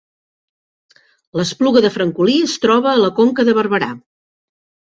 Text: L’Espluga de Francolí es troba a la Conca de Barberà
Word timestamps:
L’Espluga 1.39 1.85
de 1.87 1.93
Francolí 1.97 2.39
es 2.47 2.57
troba 2.65 2.91
a 2.95 2.99
la 3.05 3.15
Conca 3.23 3.49
de 3.51 3.57
Barberà 3.63 3.95